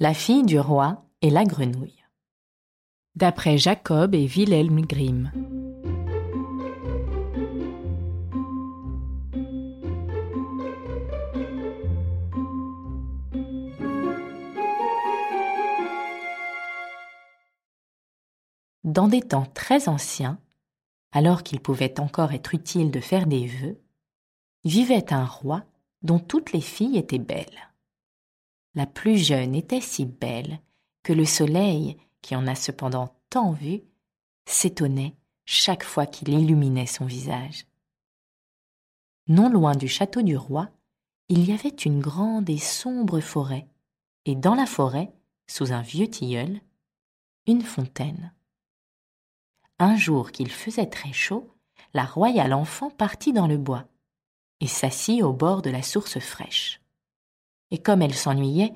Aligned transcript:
La 0.00 0.14
fille 0.14 0.44
du 0.44 0.60
roi 0.60 1.04
et 1.22 1.30
la 1.30 1.44
grenouille. 1.44 2.04
D'après 3.16 3.58
Jacob 3.58 4.14
et 4.14 4.28
Wilhelm 4.28 4.82
Grimm. 4.82 5.32
Dans 18.84 19.08
des 19.08 19.22
temps 19.22 19.46
très 19.52 19.88
anciens, 19.88 20.38
alors 21.10 21.42
qu'il 21.42 21.58
pouvait 21.58 21.98
encore 21.98 22.30
être 22.30 22.54
utile 22.54 22.92
de 22.92 23.00
faire 23.00 23.26
des 23.26 23.48
vœux, 23.48 23.80
vivait 24.64 25.12
un 25.12 25.24
roi 25.24 25.64
dont 26.02 26.20
toutes 26.20 26.52
les 26.52 26.60
filles 26.60 26.98
étaient 26.98 27.18
belles. 27.18 27.67
La 28.78 28.86
plus 28.86 29.18
jeune 29.18 29.56
était 29.56 29.80
si 29.80 30.06
belle 30.06 30.60
que 31.02 31.12
le 31.12 31.24
soleil, 31.24 31.96
qui 32.22 32.36
en 32.36 32.46
a 32.46 32.54
cependant 32.54 33.12
tant 33.28 33.50
vu, 33.50 33.82
s'étonnait 34.46 35.16
chaque 35.44 35.82
fois 35.82 36.06
qu'il 36.06 36.28
illuminait 36.28 36.86
son 36.86 37.04
visage. 37.04 37.66
Non 39.26 39.50
loin 39.50 39.74
du 39.74 39.88
château 39.88 40.22
du 40.22 40.36
roi, 40.36 40.70
il 41.28 41.44
y 41.44 41.52
avait 41.52 41.70
une 41.70 41.98
grande 41.98 42.48
et 42.48 42.58
sombre 42.58 43.18
forêt, 43.18 43.66
et 44.26 44.36
dans 44.36 44.54
la 44.54 44.66
forêt, 44.66 45.12
sous 45.48 45.72
un 45.72 45.82
vieux 45.82 46.06
tilleul, 46.06 46.60
une 47.48 47.62
fontaine. 47.62 48.32
Un 49.80 49.96
jour 49.96 50.30
qu'il 50.30 50.52
faisait 50.52 50.86
très 50.86 51.12
chaud, 51.12 51.52
la 51.94 52.04
royale 52.04 52.52
enfant 52.52 52.90
partit 52.90 53.32
dans 53.32 53.48
le 53.48 53.58
bois 53.58 53.88
et 54.60 54.68
s'assit 54.68 55.24
au 55.24 55.32
bord 55.32 55.62
de 55.62 55.70
la 55.70 55.82
source 55.82 56.20
fraîche. 56.20 56.80
Et 57.70 57.78
comme 57.78 58.02
elle 58.02 58.14
s'ennuyait, 58.14 58.72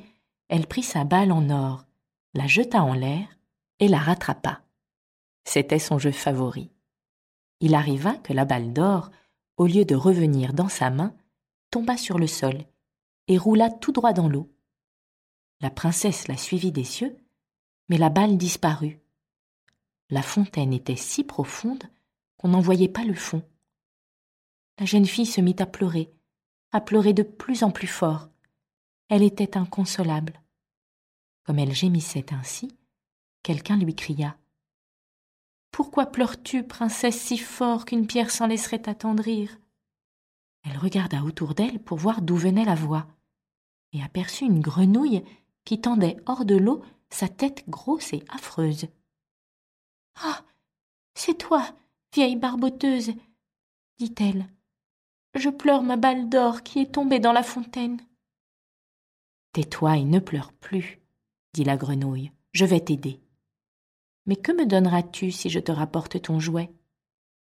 elle 0.49 0.67
prit 0.67 0.83
sa 0.83 1.05
balle 1.05 1.33
en 1.33 1.49
or, 1.51 1.87
la 2.35 2.47
jeta 2.47 2.83
en 2.83 2.95
l'air 2.95 3.27
et 3.79 3.89
la 3.89 3.99
rattrapa. 3.99 4.63
C'était 5.45 5.79
son 5.79 5.99
jeu 5.99 6.13
favori. 6.13 6.71
Il 7.61 7.75
arriva 7.75 8.15
que 8.17 8.33
la 8.33 8.45
balle 8.45 8.73
d'or, 8.73 9.11
au 9.57 9.67
lieu 9.67 9.85
de 9.85 9.95
revenir 9.95 10.53
dans 10.53 10.69
sa 10.69 10.91
main, 10.91 11.15
tomba 11.71 11.97
sur 11.97 12.19
le 12.19 12.27
sol 12.27 12.65
et 13.29 13.39
roula 13.39 13.71
tout 13.71 13.93
droit 13.93 14.13
dans 14.13 14.29
l'eau. 14.29 14.51
La 15.61 15.71
princesse 15.71 16.29
la 16.29 16.37
suivit 16.37 16.73
des 16.73 16.85
cieux, 16.85 17.17
mais 17.89 17.99
la 17.99 18.11
balle 18.11 18.37
disparut 18.37 19.03
la 20.13 20.21
fontaine 20.21 20.75
était 20.75 20.95
si 20.95 21.25
profonde 21.25 21.85
qu'on 22.37 22.49
n'en 22.49 22.61
voyait 22.61 22.87
pas 22.87 23.03
le 23.03 23.15
fond. 23.15 23.43
La 24.79 24.85
jeune 24.85 25.07
fille 25.07 25.25
se 25.25 25.41
mit 25.41 25.57
à 25.59 25.65
pleurer, 25.65 26.13
à 26.71 26.83
pleurer 26.83 27.15
de 27.15 27.23
plus 27.23 27.63
en 27.63 27.71
plus 27.71 27.87
fort. 27.87 28.29
Elle 29.15 29.25
était 29.25 29.59
inconsolable. 29.59 30.41
Comme 31.45 31.59
elle 31.59 31.75
gémissait 31.75 32.33
ainsi, 32.33 32.75
quelqu'un 33.43 33.77
lui 33.77 33.95
cria. 33.95 34.39
Pourquoi 35.71 36.07
pleures-tu, 36.07 36.67
princesse, 36.67 37.21
si 37.21 37.37
fort 37.37 37.85
qu'une 37.85 38.07
pierre 38.07 38.31
s'en 38.31 38.47
laisserait 38.47 38.89
attendrir? 38.89 39.59
Elle 40.65 40.79
regarda 40.79 41.25
autour 41.25 41.55
d'elle 41.55 41.79
pour 41.79 41.99
voir 41.99 42.23
d'où 42.23 42.37
venait 42.37 42.65
la 42.65 42.75
voix, 42.75 43.07
et 43.93 44.03
aperçut 44.03 44.47
une 44.47 44.61
grenouille 44.61 45.23
qui 45.67 45.79
tendait 45.79 46.17
hors 46.25 46.47
de 46.47 46.57
l'eau 46.57 46.83
sa 47.11 47.29
tête 47.29 47.69
grosse 47.69 48.15
et 48.15 48.25
affreuse. 48.31 48.87
Ah. 50.23 50.41
C'est 51.15 51.37
toi, 51.37 51.63
vieille 52.15 52.37
barboteuse, 52.37 53.13
dit-elle. 53.99 54.49
Je 55.35 55.51
pleure 55.51 55.83
ma 55.83 55.99
balle 55.99 56.31
d'or 56.31 56.63
qui 56.63 56.79
est 56.79 56.95
tombée 56.95 57.21
dans 57.21 57.35
la 57.35 57.43
fontaine. 57.43 58.01
Tais-toi 59.53 59.99
et 59.99 60.05
ne 60.05 60.19
pleure 60.19 60.53
plus, 60.53 61.01
dit 61.53 61.65
la 61.65 61.77
grenouille. 61.77 62.33
Je 62.53 62.65
vais 62.65 62.81
t'aider. 62.81 63.21
Mais 64.27 64.37
que 64.37 64.53
me 64.53 64.67
donneras-tu 64.67 65.31
si 65.31 65.51
je 65.51 65.61
te 65.61 65.73
rapporte 65.73 66.23
ton 66.23 66.41
jouet? 66.41 66.71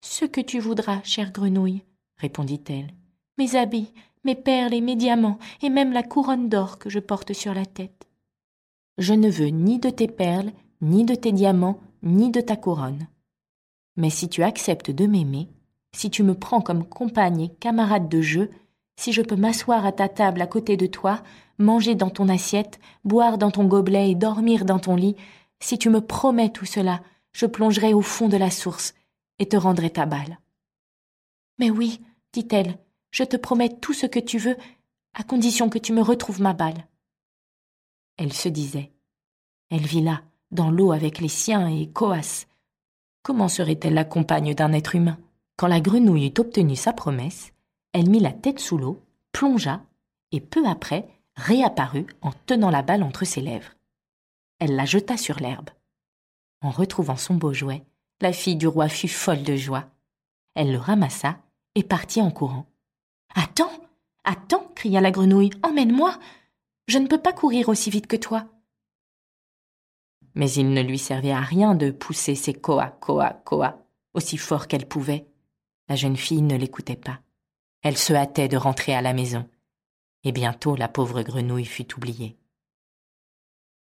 Ce 0.01 0.25
que 0.25 0.41
tu 0.41 0.59
voudras, 0.59 1.03
chère 1.03 1.31
grenouille, 1.31 1.83
répondit-elle. 2.17 2.93
Mes 3.37 3.55
habits, 3.55 3.93
mes 4.23 4.35
perles 4.35 4.73
et 4.73 4.81
mes 4.81 4.95
diamants, 4.95 5.39
et 5.61 5.69
même 5.69 5.91
la 5.91 6.03
couronne 6.03 6.49
d'or 6.49 6.79
que 6.79 6.89
je 6.89 6.99
porte 6.99 7.33
sur 7.33 7.53
la 7.53 7.65
tête. 7.65 8.07
Je 8.97 9.13
ne 9.13 9.29
veux 9.29 9.47
ni 9.47 9.79
de 9.79 9.89
tes 9.89 10.07
perles, 10.07 10.51
ni 10.81 11.05
de 11.05 11.15
tes 11.15 11.31
diamants, 11.31 11.79
ni 12.01 12.31
de 12.31 12.41
ta 12.41 12.55
couronne. 12.55 13.07
Mais 13.97 14.09
si 14.09 14.29
tu 14.29 14.43
acceptes 14.43 14.91
de 14.91 15.05
m'aimer, 15.05 15.49
si 15.93 16.09
tu 16.09 16.23
me 16.23 16.33
prends 16.33 16.61
comme 16.61 16.87
compagne 16.87 17.41
et 17.41 17.49
camarade 17.49 18.09
de 18.09 18.21
jeu, 18.21 18.49
si 18.95 19.13
je 19.13 19.21
peux 19.21 19.35
m'asseoir 19.35 19.85
à 19.85 19.91
ta 19.91 20.09
table 20.09 20.41
à 20.41 20.47
côté 20.47 20.75
de 20.75 20.85
toi, 20.85 21.23
manger 21.59 21.93
dans 21.93 22.09
ton 22.09 22.29
assiette, 22.29 22.79
boire 23.03 23.37
dans 23.37 23.51
ton 23.51 23.65
gobelet 23.65 24.11
et 24.11 24.15
dormir 24.15 24.65
dans 24.65 24.79
ton 24.79 24.95
lit, 24.95 25.15
si 25.59 25.77
tu 25.77 25.89
me 25.89 26.01
promets 26.01 26.49
tout 26.49 26.65
cela, 26.65 27.01
je 27.33 27.45
plongerai 27.45 27.93
au 27.93 28.01
fond 28.01 28.29
de 28.29 28.37
la 28.37 28.49
source 28.49 28.95
et 29.37 29.47
te 29.47 29.57
rendrai 29.57 29.91
ta 29.91 30.05
balle. 30.05 30.39
Mais 31.59 31.69
oui, 31.69 32.01
dit-elle, 32.33 32.79
je 33.11 33.23
te 33.23 33.37
promets 33.37 33.69
tout 33.69 33.93
ce 33.93 34.05
que 34.05 34.19
tu 34.19 34.37
veux, 34.37 34.57
à 35.13 35.23
condition 35.23 35.69
que 35.69 35.77
tu 35.77 35.93
me 35.93 36.01
retrouves 36.01 36.41
ma 36.41 36.53
balle. 36.53 36.87
Elle 38.17 38.33
se 38.33 38.49
disait. 38.49 38.91
Elle 39.69 39.85
vit 39.85 40.01
là, 40.01 40.21
dans 40.51 40.71
l'eau 40.71 40.91
avec 40.91 41.19
les 41.19 41.29
siens 41.29 41.67
et 41.67 41.89
Coas. 41.89 42.45
Comment 43.21 43.49
serait-elle 43.49 43.93
la 43.93 44.05
compagne 44.05 44.53
d'un 44.53 44.73
être 44.73 44.95
humain? 44.95 45.19
Quand 45.57 45.67
la 45.67 45.81
grenouille 45.81 46.27
eut 46.27 46.39
obtenu 46.39 46.75
sa 46.75 46.93
promesse, 46.93 47.51
elle 47.91 48.09
mit 48.09 48.19
la 48.19 48.31
tête 48.31 48.59
sous 48.59 48.77
l'eau, 48.77 49.03
plongea, 49.31 49.81
et 50.31 50.39
peu 50.39 50.65
après 50.65 51.18
réapparut 51.39 52.07
en 52.21 52.31
tenant 52.45 52.69
la 52.69 52.81
balle 52.81 53.03
entre 53.03 53.25
ses 53.25 53.41
lèvres. 53.41 53.73
Elle 54.59 54.75
la 54.75 54.85
jeta 54.85 55.17
sur 55.17 55.39
l'herbe. 55.39 55.69
En 56.61 56.69
retrouvant 56.69 57.15
son 57.15 57.35
beau 57.35 57.53
jouet, 57.53 57.83
la 58.21 58.33
fille 58.33 58.57
du 58.57 58.67
roi 58.67 58.89
fut 58.89 59.07
folle 59.07 59.43
de 59.43 59.55
joie. 59.55 59.89
Elle 60.55 60.71
le 60.71 60.77
ramassa 60.77 61.37
et 61.75 61.83
partit 61.83 62.21
en 62.21 62.31
courant. 62.31 62.65
Attends, 63.35 63.71
attends, 64.23 64.71
cria 64.75 65.01
la 65.01 65.11
grenouille, 65.11 65.51
emmène-moi. 65.63 66.17
Je 66.87 66.97
ne 66.97 67.07
peux 67.07 67.21
pas 67.21 67.33
courir 67.33 67.69
aussi 67.69 67.89
vite 67.89 68.07
que 68.07 68.17
toi 68.17 68.47
mais 70.35 70.51
il 70.51 70.71
ne 70.71 70.81
lui 70.81 70.97
servait 70.97 71.31
à 71.31 71.41
rien 71.41 71.75
de 71.75 71.91
pousser 71.91 72.33
ses 72.33 72.53
koa, 72.53 72.97
koa, 73.01 73.41
koa, 73.45 73.77
aussi 74.13 74.37
fort 74.37 74.67
qu'elle 74.67 74.87
pouvait. 74.87 75.27
La 75.89 75.95
jeune 75.95 76.15
fille 76.15 76.41
ne 76.41 76.55
l'écoutait 76.55 76.95
pas. 76.95 77.19
Elle 77.81 77.97
se 77.97 78.13
hâtait 78.13 78.47
de 78.47 78.55
rentrer 78.57 78.93
à 78.93 79.01
la 79.01 79.13
maison. 79.13 79.47
Et 80.23 80.31
bientôt 80.31 80.75
la 80.75 80.87
pauvre 80.87 81.21
grenouille 81.21 81.65
fut 81.65 81.95
oubliée. 81.95 82.37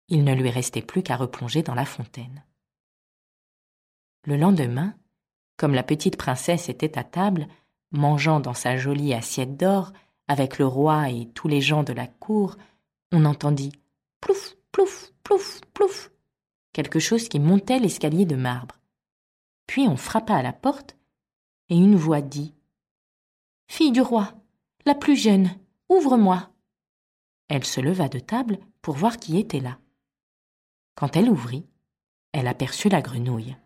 Il 0.08 0.24
ne 0.24 0.34
lui 0.34 0.50
restait 0.50 0.82
plus 0.82 1.02
qu'à 1.02 1.16
replonger 1.16 1.62
dans 1.62 1.74
la 1.74 1.84
fontaine. 1.84 2.44
Le 4.24 4.36
lendemain, 4.36 4.94
comme 5.56 5.74
la 5.74 5.82
petite 5.82 6.16
princesse 6.16 6.68
était 6.68 6.98
à 6.98 7.04
table, 7.04 7.48
mangeant 7.90 8.40
dans 8.40 8.54
sa 8.54 8.76
jolie 8.76 9.14
assiette 9.14 9.56
d'or, 9.56 9.92
avec 10.28 10.58
le 10.58 10.66
roi 10.66 11.10
et 11.10 11.28
tous 11.34 11.48
les 11.48 11.60
gens 11.60 11.82
de 11.82 11.92
la 11.92 12.06
cour, 12.06 12.56
on 13.10 13.24
entendit 13.24 13.72
plouf, 14.20 14.56
plouf, 14.70 15.12
plouf, 15.22 15.60
plouf 15.74 16.12
quelque 16.72 16.98
chose 16.98 17.28
qui 17.28 17.38
montait 17.38 17.78
l'escalier 17.78 18.24
de 18.24 18.36
marbre. 18.36 18.76
Puis 19.66 19.82
on 19.88 19.96
frappa 19.96 20.34
à 20.34 20.42
la 20.42 20.52
porte, 20.52 20.96
et 21.68 21.76
une 21.76 21.96
voix 21.96 22.20
dit 22.20 22.54
Fille 23.68 23.92
du 23.92 24.00
roi, 24.00 24.32
la 24.84 24.94
plus 24.94 25.16
jeune, 25.16 25.50
ouvre-moi. 25.88 26.50
Elle 27.48 27.64
se 27.64 27.80
leva 27.80 28.08
de 28.08 28.18
table 28.18 28.58
pour 28.80 28.96
voir 28.96 29.18
qui 29.18 29.38
était 29.38 29.60
là. 29.60 29.78
Quand 30.94 31.16
elle 31.16 31.28
ouvrit, 31.28 31.66
elle 32.32 32.48
aperçut 32.48 32.88
la 32.88 33.02
grenouille. 33.02 33.56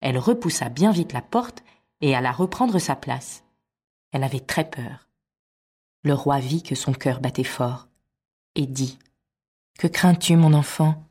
Elle 0.00 0.18
repoussa 0.18 0.68
bien 0.68 0.92
vite 0.92 1.12
la 1.12 1.22
porte 1.22 1.62
et 2.00 2.14
alla 2.14 2.32
reprendre 2.32 2.78
sa 2.78 2.96
place. 2.96 3.44
Elle 4.12 4.24
avait 4.24 4.40
très 4.40 4.68
peur. 4.68 5.08
Le 6.02 6.14
roi 6.14 6.38
vit 6.38 6.62
que 6.62 6.74
son 6.74 6.92
cœur 6.92 7.20
battait 7.20 7.44
fort 7.44 7.88
et 8.54 8.66
dit 8.66 8.98
Que 9.78 9.86
crains-tu, 9.86 10.36
mon 10.36 10.52
enfant? 10.52 11.04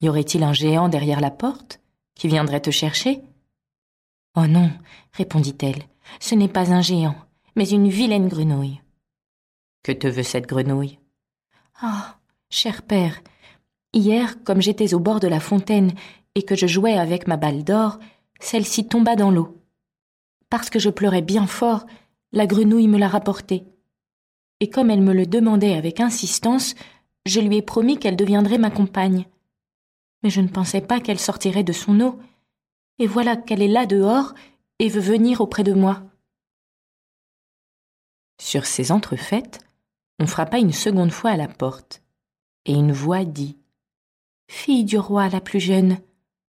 Y 0.00 0.08
aurait-il 0.08 0.42
un 0.42 0.52
géant 0.52 0.88
derrière 0.88 1.20
la 1.20 1.30
porte 1.30 1.80
qui 2.14 2.28
viendrait 2.28 2.60
te 2.60 2.70
chercher 2.70 3.22
Oh 4.34 4.46
non, 4.46 4.70
répondit-elle, 5.12 5.82
ce 6.20 6.34
n'est 6.34 6.48
pas 6.48 6.72
un 6.72 6.82
géant, 6.82 7.16
mais 7.56 7.68
une 7.68 7.88
vilaine 7.88 8.28
grenouille. 8.28 8.80
Que 9.88 9.92
te 9.94 10.06
veut 10.06 10.22
cette 10.22 10.46
grenouille 10.46 10.98
Ah, 11.80 12.18
cher 12.50 12.82
père, 12.82 13.22
hier, 13.94 14.44
comme 14.44 14.60
j'étais 14.60 14.92
au 14.92 15.00
bord 15.00 15.18
de 15.18 15.28
la 15.28 15.40
fontaine 15.40 15.92
et 16.34 16.42
que 16.42 16.54
je 16.54 16.66
jouais 16.66 16.98
avec 16.98 17.26
ma 17.26 17.38
balle 17.38 17.64
d'or, 17.64 17.98
celle-ci 18.38 18.86
tomba 18.86 19.16
dans 19.16 19.30
l'eau. 19.30 19.56
Parce 20.50 20.68
que 20.68 20.78
je 20.78 20.90
pleurais 20.90 21.22
bien 21.22 21.46
fort, 21.46 21.86
la 22.32 22.46
grenouille 22.46 22.86
me 22.86 22.98
l'a 22.98 23.08
rapportée. 23.08 23.64
Et 24.60 24.68
comme 24.68 24.90
elle 24.90 25.00
me 25.00 25.14
le 25.14 25.24
demandait 25.24 25.72
avec 25.72 26.00
insistance, 26.00 26.74
je 27.24 27.40
lui 27.40 27.56
ai 27.56 27.62
promis 27.62 27.98
qu'elle 27.98 28.16
deviendrait 28.16 28.58
ma 28.58 28.70
compagne 28.70 29.24
mais 30.22 30.28
je 30.28 30.42
ne 30.42 30.48
pensais 30.48 30.82
pas 30.82 31.00
qu'elle 31.00 31.18
sortirait 31.18 31.64
de 31.64 31.72
son 31.72 31.98
eau. 32.00 32.18
Et 32.98 33.06
voilà 33.06 33.38
qu'elle 33.38 33.62
est 33.62 33.68
là 33.68 33.86
dehors 33.86 34.34
et 34.80 34.90
veut 34.90 35.00
venir 35.00 35.40
auprès 35.40 35.64
de 35.64 35.72
moi. 35.72 36.02
Sur 38.38 38.66
ces 38.66 38.92
entrefaites, 38.92 39.60
on 40.18 40.26
frappa 40.26 40.58
une 40.58 40.72
seconde 40.72 41.12
fois 41.12 41.30
à 41.30 41.36
la 41.36 41.48
porte, 41.48 42.02
et 42.64 42.72
une 42.72 42.92
voix 42.92 43.24
dit 43.24 43.56
Fille 44.48 44.84
du 44.84 44.98
roi 44.98 45.28
la 45.28 45.40
plus 45.40 45.60
jeune, 45.60 45.98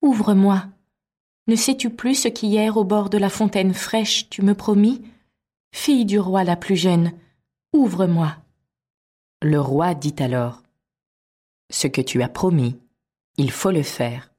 ouvre-moi. 0.03 0.67
Ne 1.47 1.57
sais-tu 1.57 1.91
plus 1.91 2.15
ce 2.15 2.29
qu'hier 2.29 2.77
au 2.77 2.85
bord 2.85 3.11
de 3.11 3.19
la 3.19 3.31
fontaine 3.31 3.75
fraîche 3.75 4.29
tu 4.31 4.43
me 4.43 4.55
promis? 4.55 5.03
Fille 5.73 6.05
du 6.05 6.19
roi 6.19 6.45
la 6.45 6.57
plus 6.57 6.77
jeune, 6.77 7.13
ouvre-moi. 7.73 8.37
Le 9.43 9.61
roi 9.61 9.95
dit 9.95 10.15
alors 10.19 10.63
Ce 11.71 11.87
que 11.87 12.01
tu 12.01 12.23
as 12.23 12.29
promis, 12.29 12.79
il 13.37 13.51
faut 13.51 13.71
le 13.71 13.83
faire. 13.83 14.33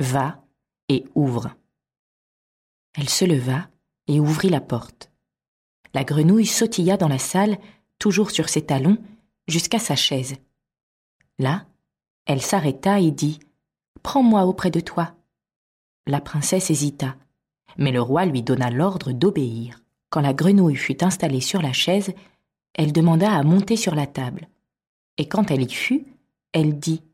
Va 0.00 0.42
et 0.88 1.04
ouvre. 1.14 1.54
Elle 2.94 3.08
se 3.08 3.24
leva 3.24 3.68
et 4.08 4.20
ouvrit 4.20 4.48
la 4.48 4.60
porte. 4.60 5.10
La 5.94 6.04
grenouille 6.04 6.46
sautilla 6.46 6.96
dans 6.96 7.08
la 7.08 7.18
salle, 7.18 7.58
toujours 8.02 8.32
sur 8.32 8.48
ses 8.48 8.62
talons, 8.62 8.98
jusqu'à 9.46 9.78
sa 9.78 9.94
chaise. 9.94 10.34
Là, 11.38 11.66
elle 12.26 12.42
s'arrêta 12.42 12.98
et 12.98 13.12
dit 13.12 13.38
Prends-moi 14.02 14.44
auprès 14.44 14.72
de 14.72 14.80
toi. 14.80 15.14
La 16.08 16.20
princesse 16.20 16.68
hésita, 16.68 17.14
mais 17.78 17.92
le 17.92 18.02
roi 18.02 18.24
lui 18.24 18.42
donna 18.42 18.70
l'ordre 18.70 19.12
d'obéir. 19.12 19.84
Quand 20.10 20.20
la 20.20 20.34
grenouille 20.34 20.74
fut 20.74 21.04
installée 21.04 21.40
sur 21.40 21.62
la 21.62 21.72
chaise, 21.72 22.12
elle 22.74 22.92
demanda 22.92 23.32
à 23.32 23.44
monter 23.44 23.76
sur 23.76 23.94
la 23.94 24.08
table. 24.08 24.48
Et 25.16 25.28
quand 25.28 25.52
elle 25.52 25.62
y 25.62 25.72
fut, 25.72 26.04
elle 26.52 26.80
dit 26.80 27.04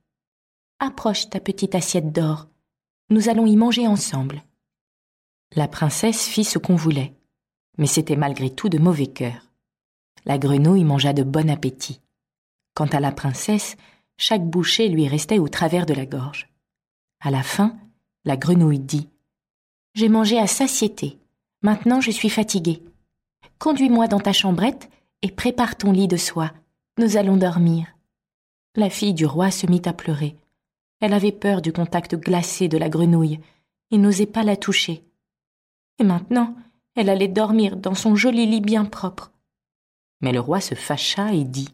Approche 0.79 1.29
ta 1.29 1.38
petite 1.38 1.75
assiette 1.75 2.12
d'or. 2.12 2.49
Nous 3.11 3.29
allons 3.29 3.44
y 3.44 3.56
manger 3.56 3.87
ensemble. 3.87 4.43
La 5.55 5.69
princesse 5.69 6.26
fit 6.26 6.44
ce 6.44 6.58
qu'on 6.58 6.76
voulait, 6.76 7.14
mais 7.76 7.87
c'était 7.87 8.17
malgré 8.17 8.49
tout 8.49 8.70
de 8.70 8.79
mauvais 8.79 9.08
cœur. 9.08 9.47
La 10.24 10.38
grenouille 10.38 10.84
mangea 10.84 11.12
de 11.12 11.22
bon 11.22 11.50
appétit. 11.50 12.00
Quant 12.74 12.86
à 12.86 13.00
la 13.00 13.12
princesse, 13.12 13.76
chaque 14.16 14.44
bouchée 14.44 14.88
lui 14.88 15.08
restait 15.08 15.38
au 15.38 15.48
travers 15.48 15.86
de 15.86 15.94
la 15.94 16.06
gorge. 16.06 16.48
À 17.20 17.30
la 17.30 17.42
fin, 17.42 17.76
la 18.24 18.36
grenouille 18.36 18.78
dit 18.78 19.08
J'ai 19.94 20.08
mangé 20.08 20.38
à 20.38 20.46
satiété. 20.46 21.18
Maintenant 21.62 22.00
je 22.00 22.10
suis 22.10 22.30
fatiguée. 22.30 22.82
Conduis-moi 23.58 24.06
dans 24.06 24.20
ta 24.20 24.32
chambrette 24.32 24.88
et 25.22 25.30
prépare 25.30 25.76
ton 25.76 25.92
lit 25.92 26.08
de 26.08 26.16
soie. 26.16 26.52
Nous 26.98 27.16
allons 27.16 27.36
dormir. 27.36 27.86
La 28.76 28.90
fille 28.90 29.14
du 29.14 29.26
roi 29.26 29.50
se 29.50 29.66
mit 29.66 29.82
à 29.86 29.92
pleurer. 29.92 30.36
Elle 31.00 31.12
avait 31.12 31.32
peur 31.32 31.62
du 31.62 31.72
contact 31.72 32.16
glacé 32.16 32.68
de 32.68 32.78
la 32.78 32.88
grenouille 32.88 33.40
et 33.90 33.98
n'osait 33.98 34.26
pas 34.26 34.42
la 34.42 34.56
toucher. 34.56 35.02
Et 35.98 36.04
maintenant, 36.04 36.54
elle 36.94 37.08
allait 37.08 37.28
dormir 37.28 37.76
dans 37.76 37.94
son 37.94 38.14
joli 38.14 38.46
lit 38.46 38.60
bien 38.60 38.84
propre. 38.84 39.32
Mais 40.20 40.32
le 40.32 40.40
roi 40.40 40.60
se 40.60 40.74
fâcha 40.74 41.32
et 41.32 41.44
dit 41.44 41.68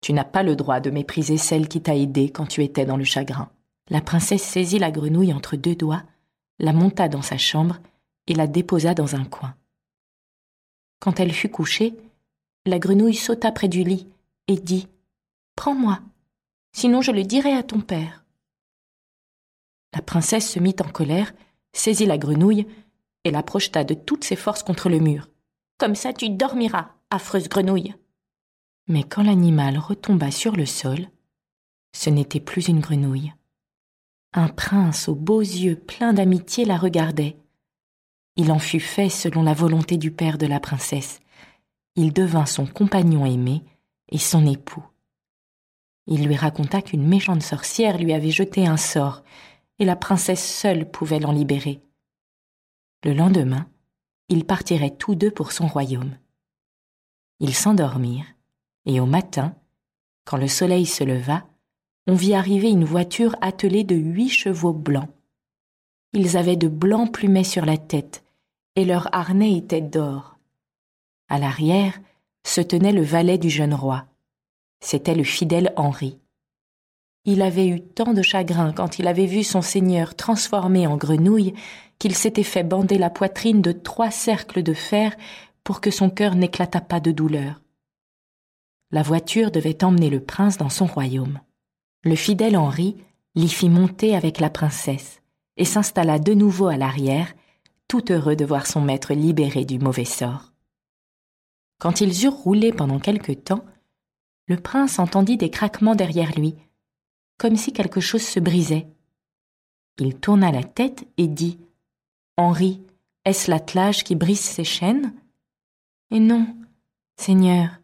Tu 0.00 0.12
n'as 0.12 0.24
pas 0.24 0.42
le 0.42 0.56
droit 0.56 0.80
de 0.80 0.90
mépriser 0.90 1.36
celle 1.36 1.68
qui 1.68 1.82
t'a 1.82 1.96
aidé 1.96 2.30
quand 2.30 2.46
tu 2.46 2.62
étais 2.62 2.86
dans 2.86 2.96
le 2.96 3.04
chagrin. 3.04 3.50
La 3.88 4.00
princesse 4.00 4.42
saisit 4.42 4.78
la 4.78 4.90
grenouille 4.90 5.32
entre 5.32 5.56
deux 5.56 5.74
doigts, 5.74 6.02
la 6.58 6.72
monta 6.72 7.08
dans 7.08 7.22
sa 7.22 7.36
chambre 7.36 7.78
et 8.26 8.34
la 8.34 8.46
déposa 8.46 8.94
dans 8.94 9.16
un 9.16 9.24
coin. 9.24 9.54
Quand 11.00 11.18
elle 11.18 11.32
fut 11.32 11.48
couchée, 11.48 11.94
la 12.64 12.78
grenouille 12.78 13.16
sauta 13.16 13.50
près 13.50 13.68
du 13.68 13.82
lit 13.82 14.06
et 14.48 14.56
dit 14.56 14.88
Prends-moi, 15.56 16.00
sinon 16.72 17.02
je 17.02 17.10
le 17.10 17.24
dirai 17.24 17.52
à 17.52 17.62
ton 17.62 17.80
père. 17.80 18.24
La 19.94 20.00
princesse 20.00 20.50
se 20.50 20.58
mit 20.58 20.76
en 20.80 20.88
colère, 20.88 21.32
saisit 21.72 22.06
la 22.06 22.18
grenouille 22.18 22.66
et 23.24 23.30
la 23.30 23.42
projeta 23.42 23.84
de 23.84 23.94
toutes 23.94 24.24
ses 24.24 24.36
forces 24.36 24.62
contre 24.62 24.88
le 24.88 25.00
mur. 25.00 25.28
Comme 25.78 25.96
ça 25.96 26.12
tu 26.12 26.30
dormiras, 26.30 26.92
affreuse 27.12 27.48
grenouille. 27.48 27.94
Mais 28.88 29.04
quand 29.04 29.22
l'animal 29.22 29.78
retomba 29.78 30.30
sur 30.30 30.56
le 30.56 30.66
sol, 30.66 31.08
ce 31.94 32.10
n'était 32.10 32.40
plus 32.40 32.68
une 32.68 32.80
grenouille. 32.80 33.32
Un 34.32 34.48
prince 34.48 35.08
aux 35.08 35.14
beaux 35.14 35.40
yeux 35.40 35.76
pleins 35.76 36.14
d'amitié 36.14 36.64
la 36.64 36.78
regardait. 36.78 37.36
Il 38.36 38.50
en 38.50 38.58
fut 38.58 38.80
fait 38.80 39.10
selon 39.10 39.42
la 39.42 39.52
volonté 39.52 39.98
du 39.98 40.10
père 40.10 40.38
de 40.38 40.46
la 40.46 40.58
princesse. 40.58 41.20
Il 41.96 42.14
devint 42.14 42.46
son 42.46 42.66
compagnon 42.66 43.26
aimé 43.26 43.62
et 44.08 44.18
son 44.18 44.46
époux. 44.46 44.84
Il 46.06 46.26
lui 46.26 46.34
raconta 46.34 46.80
qu'une 46.80 47.06
méchante 47.06 47.42
sorcière 47.42 47.98
lui 47.98 48.14
avait 48.14 48.30
jeté 48.30 48.66
un 48.66 48.78
sort, 48.78 49.22
et 49.78 49.84
la 49.84 49.96
princesse 49.96 50.44
seule 50.44 50.90
pouvait 50.90 51.20
l'en 51.20 51.32
libérer. 51.32 51.82
Le 53.04 53.12
lendemain, 53.12 53.68
ils 54.28 54.46
partiraient 54.46 54.96
tous 54.96 55.14
deux 55.14 55.30
pour 55.30 55.52
son 55.52 55.66
royaume. 55.66 56.16
Ils 57.42 57.54
s'endormirent, 57.54 58.36
et 58.86 59.00
au 59.00 59.06
matin, 59.06 59.56
quand 60.24 60.36
le 60.36 60.46
soleil 60.46 60.86
se 60.86 61.02
leva, 61.02 61.44
on 62.06 62.14
vit 62.14 62.34
arriver 62.34 62.70
une 62.70 62.84
voiture 62.84 63.34
attelée 63.40 63.82
de 63.82 63.96
huit 63.96 64.30
chevaux 64.30 64.72
blancs. 64.72 65.10
Ils 66.12 66.36
avaient 66.36 66.56
de 66.56 66.68
blancs 66.68 67.12
plumets 67.12 67.42
sur 67.42 67.66
la 67.66 67.76
tête, 67.76 68.22
et 68.76 68.84
leur 68.84 69.12
harnais 69.12 69.56
était 69.56 69.80
d'or. 69.80 70.38
À 71.28 71.40
l'arrière 71.40 71.98
se 72.46 72.60
tenait 72.60 72.92
le 72.92 73.02
valet 73.02 73.38
du 73.38 73.50
jeune 73.50 73.74
roi. 73.74 74.06
C'était 74.78 75.16
le 75.16 75.24
fidèle 75.24 75.72
Henri. 75.76 76.18
Il 77.24 77.42
avait 77.42 77.66
eu 77.66 77.80
tant 77.80 78.14
de 78.14 78.22
chagrin 78.22 78.72
quand 78.72 79.00
il 79.00 79.08
avait 79.08 79.26
vu 79.26 79.42
son 79.42 79.62
seigneur 79.62 80.14
transformé 80.14 80.86
en 80.86 80.96
grenouille 80.96 81.54
qu'il 81.98 82.14
s'était 82.14 82.44
fait 82.44 82.64
bander 82.64 82.98
la 82.98 83.10
poitrine 83.10 83.62
de 83.62 83.72
trois 83.72 84.12
cercles 84.12 84.62
de 84.62 84.74
fer 84.74 85.16
pour 85.64 85.80
que 85.80 85.90
son 85.90 86.10
cœur 86.10 86.34
n'éclatât 86.34 86.80
pas 86.80 87.00
de 87.00 87.12
douleur. 87.12 87.60
La 88.90 89.02
voiture 89.02 89.50
devait 89.50 89.84
emmener 89.84 90.10
le 90.10 90.20
prince 90.20 90.58
dans 90.58 90.68
son 90.68 90.86
royaume. 90.86 91.40
Le 92.04 92.16
fidèle 92.16 92.56
Henri 92.56 92.96
l'y 93.34 93.48
fit 93.48 93.70
monter 93.70 94.14
avec 94.14 94.40
la 94.40 94.50
princesse 94.50 95.22
et 95.56 95.64
s'installa 95.64 96.18
de 96.18 96.34
nouveau 96.34 96.66
à 96.66 96.76
l'arrière, 96.76 97.32
tout 97.88 98.12
heureux 98.12 98.36
de 98.36 98.44
voir 98.44 98.66
son 98.66 98.80
maître 98.80 99.14
libéré 99.14 99.64
du 99.64 99.78
mauvais 99.78 100.04
sort. 100.04 100.52
Quand 101.78 102.00
ils 102.00 102.24
eurent 102.24 102.36
roulé 102.36 102.72
pendant 102.72 102.98
quelque 102.98 103.32
temps, 103.32 103.64
le 104.46 104.56
prince 104.56 104.98
entendit 104.98 105.36
des 105.36 105.50
craquements 105.50 105.94
derrière 105.94 106.38
lui, 106.38 106.54
comme 107.38 107.56
si 107.56 107.72
quelque 107.72 108.00
chose 108.00 108.22
se 108.22 108.40
brisait. 108.40 108.86
Il 109.98 110.18
tourna 110.18 110.50
la 110.50 110.64
tête 110.64 111.06
et 111.16 111.28
dit 111.28 111.58
Henri, 112.36 112.82
est-ce 113.24 113.50
l'attelage 113.50 114.04
qui 114.04 114.14
brise 114.14 114.40
ses 114.40 114.64
chaînes? 114.64 115.12
Et 116.12 116.20
non, 116.20 116.46
Seigneur, 117.16 117.80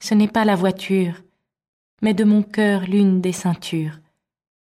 ce 0.00 0.14
n'est 0.14 0.28
pas 0.28 0.46
la 0.46 0.56
voiture, 0.56 1.22
mais 2.00 2.14
de 2.14 2.24
mon 2.24 2.42
cœur 2.42 2.86
l'une 2.86 3.20
des 3.20 3.32
ceintures, 3.32 4.00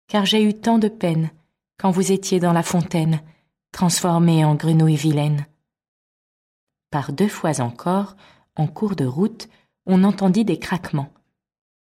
car 0.07 0.27
j'ai 0.27 0.43
eu 0.43 0.53
tant 0.53 0.77
de 0.77 0.87
peine 0.87 1.31
quand 1.79 1.89
vous 1.89 2.11
étiez 2.11 2.39
dans 2.39 2.53
la 2.53 2.61
fontaine, 2.61 3.23
transformée 3.71 4.45
en 4.45 4.53
grenouille 4.53 4.97
vilaine. 4.97 5.47
Par 6.91 7.11
deux 7.11 7.27
fois 7.27 7.59
encore, 7.59 8.15
en 8.55 8.67
cours 8.67 8.95
de 8.95 9.05
route, 9.05 9.49
on 9.87 10.03
entendit 10.03 10.45
des 10.45 10.59
craquements, 10.59 11.11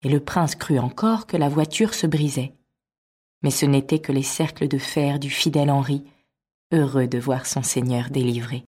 et 0.03 0.09
le 0.09 0.19
prince 0.19 0.53
crut 0.53 0.77
encore 0.77 1.25
que 1.25 1.35
la 1.35 1.49
voiture 1.49 1.95
se 1.95 2.05
brisait. 2.05 2.53
Mais 3.41 3.49
ce 3.49 3.65
n'étaient 3.65 3.97
que 3.97 4.11
les 4.11 4.21
cercles 4.21 4.67
de 4.67 4.77
fer 4.77 5.17
du 5.17 5.31
fidèle 5.31 5.71
Henri, 5.71 6.05
heureux 6.71 7.07
de 7.07 7.17
voir 7.17 7.47
son 7.47 7.63
Seigneur 7.63 8.11
délivré. 8.11 8.65